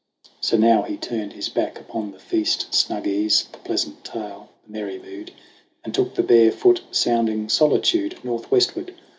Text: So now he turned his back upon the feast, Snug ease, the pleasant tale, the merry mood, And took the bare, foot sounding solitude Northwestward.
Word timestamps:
So 0.39 0.57
now 0.57 0.81
he 0.81 0.97
turned 0.97 1.33
his 1.33 1.47
back 1.47 1.79
upon 1.79 2.09
the 2.09 2.17
feast, 2.17 2.73
Snug 2.73 3.05
ease, 3.05 3.43
the 3.51 3.59
pleasant 3.59 4.03
tale, 4.03 4.49
the 4.65 4.71
merry 4.71 4.97
mood, 4.97 5.29
And 5.85 5.93
took 5.93 6.15
the 6.15 6.23
bare, 6.23 6.51
foot 6.51 6.81
sounding 6.89 7.49
solitude 7.49 8.17
Northwestward. 8.23 8.95